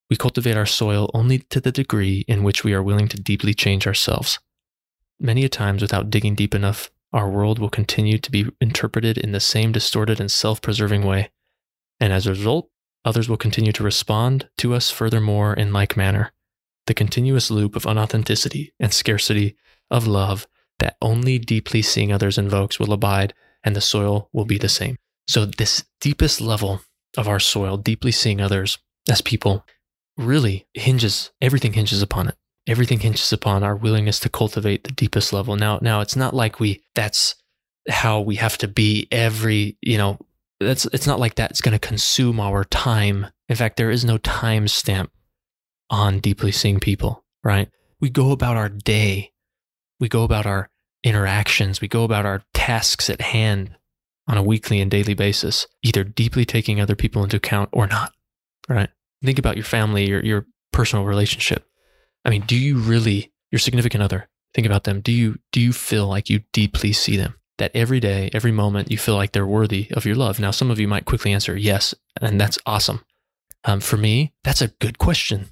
[0.10, 3.54] We cultivate our soil only to the degree in which we are willing to deeply
[3.54, 4.40] change ourselves.
[5.20, 9.32] Many a times, without digging deep enough, our world will continue to be interpreted in
[9.32, 11.32] the same distorted and self preserving way.
[12.00, 12.70] And as a result,
[13.04, 16.34] others will continue to respond to us furthermore in like manner.
[16.86, 19.58] The continuous loop of unauthenticity and scarcity
[19.90, 20.48] of love
[20.80, 23.34] that only deeply seeing others invokes will abide,
[23.68, 24.96] and the soil will be the same.
[25.28, 26.80] So, this deepest level
[27.18, 28.78] of our soil, deeply seeing others
[29.10, 29.66] as people,
[30.16, 32.36] really hinges, everything hinges upon it.
[32.66, 35.58] Everything hinges upon our willingness to cultivate the deepest level.
[35.58, 37.36] Now, now it's not like we, that's
[37.90, 40.18] how we have to be every, you know,
[40.62, 43.28] that's, it's not like that's going to consume our time.
[43.50, 45.12] In fact, there is no time stamp
[45.90, 47.70] on deeply seeing people, right?
[48.00, 49.34] We go about our day.
[50.00, 50.70] We go about our
[51.04, 51.82] interactions.
[51.82, 53.70] We go about our tasks at hand
[54.28, 58.12] on a weekly and daily basis, either deeply taking other people into account or not,
[58.68, 58.90] right?
[59.24, 61.66] Think about your family, your, your personal relationship.
[62.26, 65.00] I mean, do you really, your significant other, think about them.
[65.00, 67.36] Do you, do you feel like you deeply see them?
[67.58, 70.38] That every day, every moment, you feel like they're worthy of your love.
[70.38, 73.00] Now, some of you might quickly answer yes, and that's awesome.
[73.64, 75.52] Um, for me, that's a good question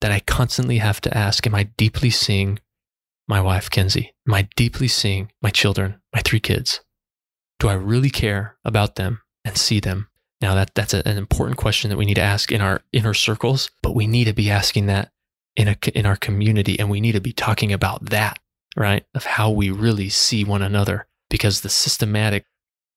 [0.00, 1.46] that I constantly have to ask.
[1.46, 2.58] Am I deeply seeing
[3.28, 4.14] my wife, Kenzie?
[4.30, 6.80] I deeply seeing my children, my three kids?
[7.58, 10.08] Do I really care about them and see them
[10.40, 13.14] now that that's a, an important question that we need to ask in our inner
[13.14, 15.10] circles, but we need to be asking that
[15.54, 18.38] in a in our community, and we need to be talking about that,
[18.76, 19.04] right?
[19.14, 22.44] Of how we really see one another, because the systematic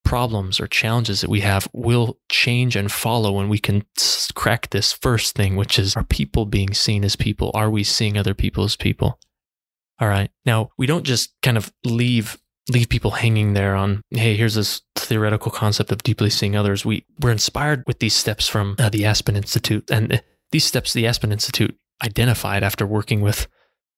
[0.03, 3.85] problems or challenges that we have will change and follow when we can
[4.33, 7.51] crack this first thing, which is are people being seen as people?
[7.53, 9.19] Are we seeing other people as people?
[9.99, 10.31] All right.
[10.45, 12.38] Now we don't just kind of leave
[12.69, 16.85] leave people hanging there on, hey, here's this theoretical concept of deeply seeing others.
[16.85, 19.89] We were inspired with these steps from uh, the Aspen Institute.
[19.89, 20.17] And uh,
[20.51, 23.47] these steps the Aspen Institute identified after working with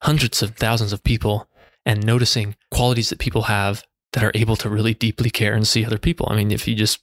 [0.04, 1.50] hundreds of thousands of people
[1.86, 3.84] and noticing qualities that people have
[4.14, 6.28] that are able to really deeply care and see other people.
[6.30, 7.00] I mean, if you just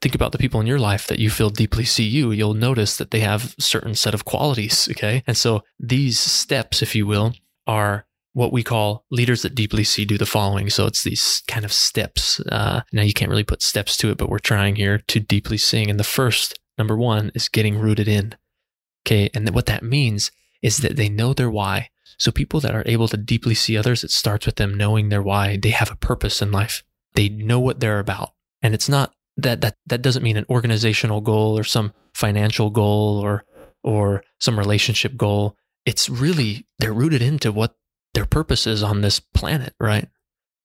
[0.00, 2.96] think about the people in your life that you feel deeply see you, you'll notice
[2.96, 4.88] that they have certain set of qualities.
[4.90, 5.22] Okay.
[5.26, 7.34] And so these steps, if you will,
[7.66, 10.70] are what we call leaders that deeply see do the following.
[10.70, 12.40] So it's these kind of steps.
[12.40, 15.58] Uh, now you can't really put steps to it, but we're trying here to deeply
[15.58, 15.90] seeing.
[15.90, 18.36] And the first, number one, is getting rooted in.
[19.06, 19.30] Okay.
[19.34, 20.30] And what that means
[20.62, 21.90] is that they know their why.
[22.18, 25.22] So people that are able to deeply see others, it starts with them knowing their
[25.22, 25.56] why.
[25.56, 26.84] They have a purpose in life.
[27.14, 28.34] They know what they're about.
[28.62, 33.18] And it's not that, that, that doesn't mean an organizational goal or some financial goal
[33.18, 33.44] or,
[33.82, 35.56] or some relationship goal.
[35.86, 37.74] It's really, they're rooted into what
[38.14, 40.08] their purposes on this planet, right?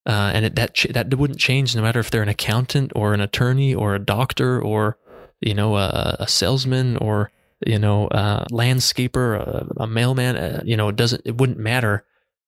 [0.06, 3.22] Uh, and it, that that wouldn't change no matter if they're an accountant or an
[3.22, 5.00] attorney or a doctor or
[5.42, 7.32] you know a, a salesman or
[7.66, 10.38] you know a landscaper, a, a mailman.
[10.38, 11.24] Uh, you know, it doesn't.
[11.26, 12.06] It wouldn't matter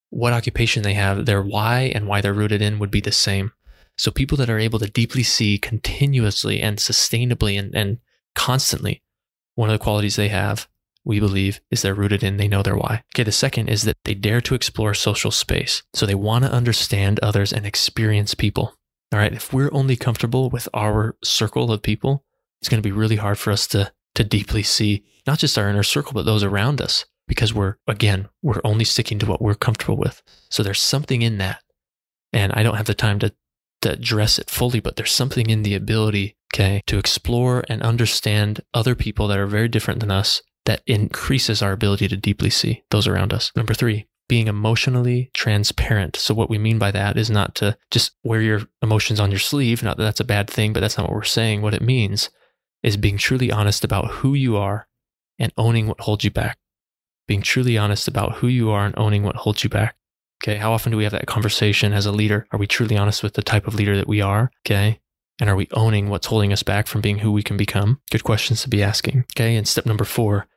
[0.10, 1.26] what occupation they have.
[1.26, 3.52] Their why and why they're rooted in would be the same.
[3.98, 7.98] So people that are able to deeply see continuously and sustainably and, and
[8.36, 9.02] constantly,
[9.56, 10.68] one of the qualities they have
[11.08, 13.04] we believe, is they're rooted in they know their why.
[13.16, 15.82] Okay, the second is that they dare to explore social space.
[15.94, 18.76] So they want to understand others and experience people.
[19.14, 22.26] All right, if we're only comfortable with our circle of people,
[22.62, 25.70] it's going to be really hard for us to to deeply see not just our
[25.70, 29.56] inner circle but those around us because we're again, we're only sticking to what we're
[29.56, 30.22] comfortable with.
[30.50, 31.62] So there's something in that.
[32.34, 33.34] And I don't have the time to
[33.84, 38.62] to address it fully, but there's something in the ability, okay, to explore and understand
[38.74, 42.84] other people that are very different than us that increases our ability to deeply see
[42.92, 43.52] those around us.
[43.56, 46.18] Number three, being emotionally transparent.
[46.18, 49.40] So, what we mean by that is not to just wear your emotions on your
[49.40, 49.82] sleeve.
[49.82, 51.62] Not that that's a bad thing, but that's not what we're saying.
[51.62, 52.30] What it means
[52.84, 54.88] is being truly honest about who you are
[55.40, 56.58] and owning what holds you back.
[57.28, 59.96] Being truly honest about who you are and owning what holds you back.
[60.44, 60.58] Okay.
[60.58, 62.46] How often do we have that conversation as a leader?
[62.52, 64.52] Are we truly honest with the type of leader that we are?
[64.66, 65.00] Okay.
[65.40, 68.02] And are we owning what's holding us back from being who we can become?
[68.12, 69.26] Good questions to be asking.
[69.36, 69.56] Okay.
[69.56, 70.48] And step number four,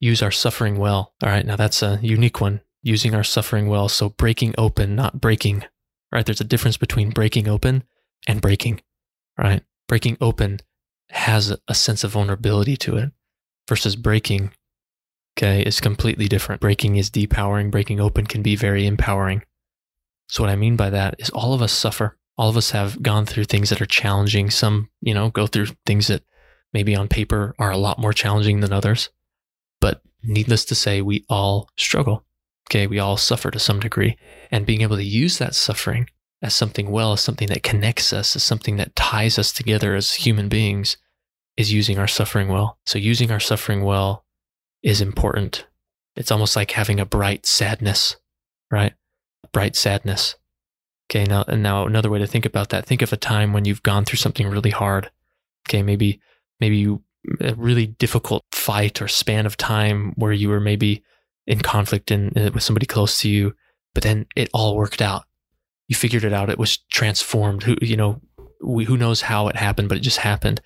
[0.00, 1.14] use our suffering well.
[1.22, 3.88] All right, now that's a unique one, using our suffering well.
[3.88, 5.64] So breaking open, not breaking.
[6.12, 6.24] Right?
[6.24, 7.84] There's a difference between breaking open
[8.26, 8.80] and breaking.
[9.38, 9.62] Right?
[9.88, 10.60] Breaking open
[11.10, 13.12] has a sense of vulnerability to it
[13.68, 14.52] versus breaking
[15.36, 16.60] okay, is completely different.
[16.60, 19.42] Breaking is depowering, breaking open can be very empowering.
[20.28, 22.18] So, what I mean by that is all of us suffer.
[22.38, 24.50] All of us have gone through things that are challenging.
[24.50, 26.22] Some, you know, go through things that
[26.72, 29.10] maybe on paper are a lot more challenging than others.
[29.80, 32.24] But needless to say, we all struggle.
[32.68, 32.86] Okay.
[32.86, 34.16] We all suffer to some degree.
[34.50, 36.08] And being able to use that suffering
[36.42, 40.14] as something well, as something that connects us, as something that ties us together as
[40.14, 40.96] human beings,
[41.56, 42.78] is using our suffering well.
[42.84, 44.24] So, using our suffering well
[44.82, 45.66] is important.
[46.14, 48.16] It's almost like having a bright sadness,
[48.70, 48.94] right?
[49.52, 50.36] Bright sadness.
[51.10, 52.84] Okay, now and now another way to think about that.
[52.84, 55.10] Think of a time when you've gone through something really hard.
[55.68, 56.20] Okay, maybe
[56.60, 57.02] maybe you
[57.40, 61.02] a really difficult fight or span of time where you were maybe
[61.46, 63.54] in conflict in, with somebody close to you,
[63.94, 65.24] but then it all worked out.
[65.88, 66.50] You figured it out.
[66.50, 67.62] It was transformed.
[67.62, 68.20] Who you know,
[68.64, 70.60] we, who knows how it happened, but it just happened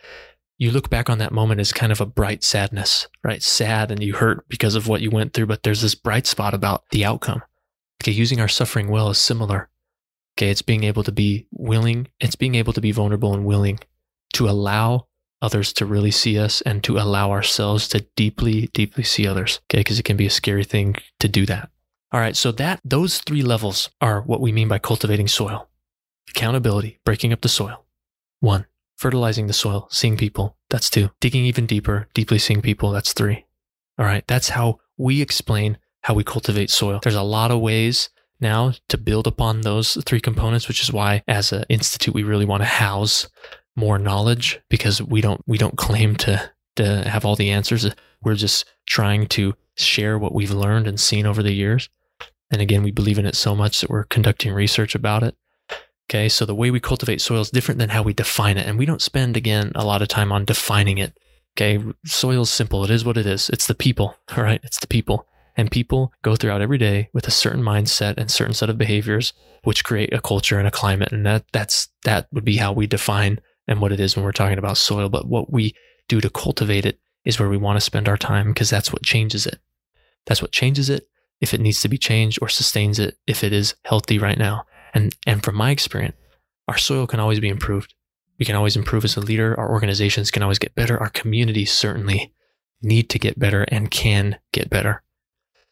[0.60, 3.42] you look back on that moment as kind of a bright sadness, right?
[3.42, 6.52] Sad and you hurt because of what you went through, but there's this bright spot
[6.52, 7.42] about the outcome.
[8.02, 9.70] Okay, using our suffering well is similar.
[10.36, 13.80] Okay, it's being able to be willing, it's being able to be vulnerable and willing
[14.34, 15.06] to allow
[15.42, 19.60] others to really see us and to allow ourselves to deeply, deeply see others.
[19.70, 21.70] Okay, because it can be a scary thing to do that.
[22.12, 25.68] All right, so that those three levels are what we mean by cultivating soil.
[26.28, 27.84] Accountability, breaking up the soil.
[28.40, 30.56] One, fertilizing the soil, seeing people.
[30.70, 31.10] That's two.
[31.20, 32.90] Digging even deeper, deeply seeing people.
[32.90, 33.46] That's three.
[33.98, 34.24] All right.
[34.26, 37.00] That's how we explain how we cultivate soil.
[37.02, 41.22] There's a lot of ways now to build upon those three components, which is why
[41.28, 43.28] as an institute, we really want to house
[43.80, 47.90] more knowledge because we don't, we don't claim to, to have all the answers.
[48.22, 51.88] We're just trying to share what we've learned and seen over the years.
[52.50, 55.36] And again, we believe in it so much that we're conducting research about it.
[56.08, 58.66] Okay, so the way we cultivate soil is different than how we define it.
[58.66, 61.16] And we don't spend, again, a lot of time on defining it.
[61.56, 62.84] Okay, soil is simple.
[62.84, 63.48] It is what it is.
[63.48, 64.60] It's the people, all right?
[64.64, 65.26] It's the people.
[65.56, 69.32] And people go throughout every day with a certain mindset and certain set of behaviors,
[69.62, 71.12] which create a culture and a climate.
[71.12, 73.40] And that that's that would be how we define
[73.70, 75.08] and what it is when we're talking about soil.
[75.08, 75.74] But what we
[76.08, 79.02] do to cultivate it is where we want to spend our time because that's what
[79.02, 79.60] changes it.
[80.26, 81.08] That's what changes it
[81.40, 84.66] if it needs to be changed or sustains it if it is healthy right now.
[84.92, 86.16] And, and from my experience,
[86.68, 87.94] our soil can always be improved.
[88.38, 89.58] We can always improve as a leader.
[89.58, 90.98] Our organizations can always get better.
[90.98, 92.34] Our communities certainly
[92.82, 95.02] need to get better and can get better.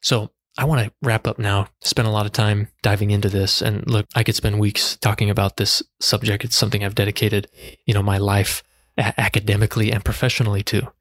[0.00, 3.62] So I want to wrap up now, spend a lot of time diving into this.
[3.62, 6.44] And look, I could spend weeks talking about this subject.
[6.44, 7.48] It's something I've dedicated,
[7.86, 8.62] you know, my life
[8.98, 10.92] academically and professionally to.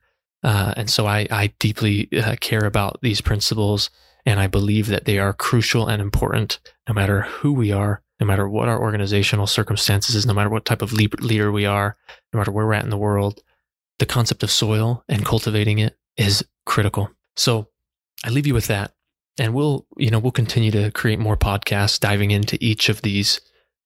[0.44, 3.90] Uh, and so I, I deeply uh, care about these principles
[4.26, 8.26] and I believe that they are crucial and important no matter who we are no
[8.26, 11.98] matter what our organizational circumstances is, no matter what type of leader we are,
[12.34, 13.42] no matter where we're at in the world,
[14.00, 17.12] the concept of soil and cultivating it is critical.
[17.36, 17.68] So
[18.26, 18.94] I leave you with that.
[19.40, 23.40] And we'll, you know, we'll continue to create more podcasts diving into each of these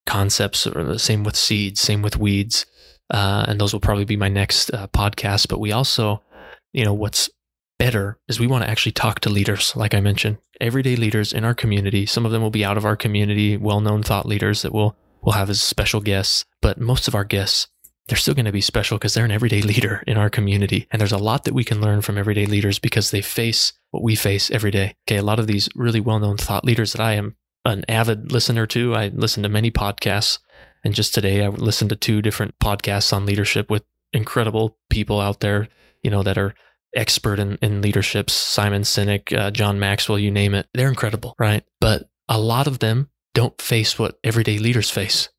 [0.05, 2.65] concepts, or the same with seeds, same with weeds.
[3.13, 5.49] Uh, and those will probably be my next uh, podcast.
[5.49, 6.23] But we also,
[6.71, 7.29] you know, what's
[7.77, 11.43] better is we want to actually talk to leaders, like I mentioned, everyday leaders in
[11.43, 12.05] our community.
[12.05, 15.33] Some of them will be out of our community, well-known thought leaders that we'll we'll
[15.33, 16.45] have as special guests.
[16.61, 17.67] But most of our guests,
[18.07, 20.87] they're still going to be special because they're an everyday leader in our community.
[20.91, 24.03] And there's a lot that we can learn from everyday leaders because they face what
[24.03, 24.95] we face every day.
[25.07, 28.65] Okay, a lot of these really well-known thought leaders that I am an avid listener
[28.67, 28.95] to.
[28.95, 30.39] I listen to many podcasts.
[30.83, 33.83] And just today I listened to two different podcasts on leadership with
[34.13, 35.67] incredible people out there,
[36.01, 36.55] you know, that are
[36.95, 40.67] expert in, in leaderships, Simon Sinek, uh, John Maxwell, you name it.
[40.73, 41.63] They're incredible, right?
[41.79, 45.29] But a lot of them don't face what everyday leaders face.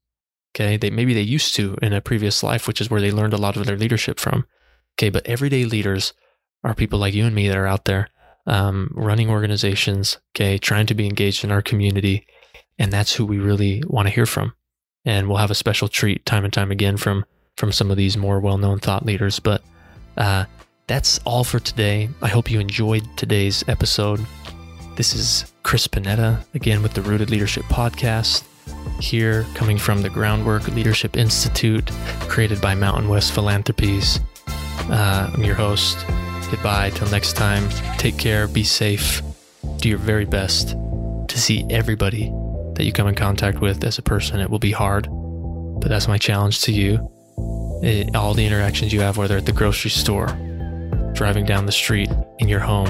[0.55, 0.77] Okay.
[0.77, 3.39] They maybe they used to in a previous life, which is where they learned a
[3.39, 4.47] lot of their leadership from.
[4.95, 5.11] Okay.
[5.11, 6.13] But everyday leaders
[6.65, 8.09] are people like you and me that are out there
[8.47, 12.27] um, running organizations, okay, trying to be engaged in our community.
[12.79, 14.55] And that's who we really want to hear from.
[15.05, 17.25] And we'll have a special treat time and time again from
[17.57, 19.39] from some of these more well-known thought leaders.
[19.39, 19.63] But
[20.17, 20.47] uh,
[20.87, 22.09] that's all for today.
[22.23, 24.25] I hope you enjoyed today's episode.
[24.97, 28.45] This is Chris Panetta, again with the Rooted Leadership Podcast,
[29.01, 31.91] here coming from the Groundwork Leadership Institute,
[32.29, 34.21] created by Mountain West Philanthropies.
[34.91, 36.05] Uh, I'm your host.
[36.51, 36.91] Goodbye.
[36.91, 39.23] Till next time, take care, be safe,
[39.79, 40.77] do your very best
[41.29, 42.31] to see everybody
[42.75, 44.41] that you come in contact with as a person.
[44.41, 45.09] It will be hard,
[45.81, 47.11] but that's my challenge to you.
[47.83, 50.27] It, all the interactions you have, whether at the grocery store,
[51.15, 52.89] driving down the street in your home,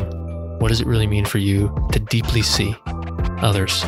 [0.59, 2.75] what does it really mean for you to deeply see
[3.39, 3.85] others?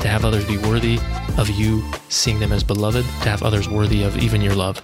[0.00, 0.98] To have others be worthy
[1.38, 4.80] of you seeing them as beloved, to have others worthy of even your love.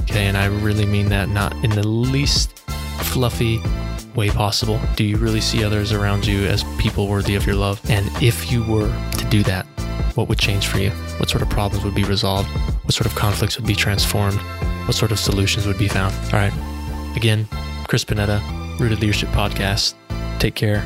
[0.00, 2.58] Okay, and I really mean that not in the least
[3.16, 3.60] fluffy
[4.16, 4.80] way possible?
[4.96, 7.80] Do you really see others around you as people worthy of your love?
[7.88, 9.66] And if you were to do that,
[10.16, 10.90] what would change for you?
[11.18, 12.48] What sort of problems would be resolved?
[12.84, 14.38] What sort of conflicts would be transformed?
[14.86, 16.14] What sort of solutions would be found?
[16.32, 16.52] All right.
[17.16, 17.46] Again,
[17.86, 18.40] Chris Panetta,
[18.78, 19.94] Rooted Leadership Podcast.
[20.38, 20.82] Take care